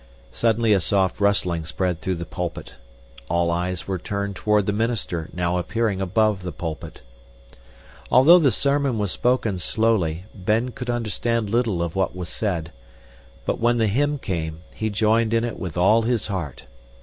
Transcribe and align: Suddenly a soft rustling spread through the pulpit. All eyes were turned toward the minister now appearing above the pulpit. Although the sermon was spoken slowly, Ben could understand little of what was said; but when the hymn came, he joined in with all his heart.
Suddenly 0.31 0.73
a 0.73 0.79
soft 0.79 1.19
rustling 1.21 1.63
spread 1.63 2.01
through 2.01 2.15
the 2.15 2.25
pulpit. 2.25 2.73
All 3.29 3.51
eyes 3.51 3.87
were 3.87 3.99
turned 3.99 4.35
toward 4.35 4.65
the 4.65 4.73
minister 4.73 5.29
now 5.31 5.59
appearing 5.59 6.01
above 6.01 6.41
the 6.41 6.51
pulpit. 6.51 7.03
Although 8.09 8.39
the 8.39 8.49
sermon 8.49 8.97
was 8.97 9.11
spoken 9.11 9.59
slowly, 9.59 10.25
Ben 10.33 10.69
could 10.69 10.89
understand 10.89 11.51
little 11.51 11.83
of 11.83 11.95
what 11.95 12.15
was 12.15 12.29
said; 12.29 12.71
but 13.45 13.59
when 13.59 13.77
the 13.77 13.85
hymn 13.85 14.17
came, 14.17 14.61
he 14.73 14.89
joined 14.89 15.35
in 15.35 15.59
with 15.59 15.77
all 15.77 16.01
his 16.01 16.29
heart. 16.29 16.63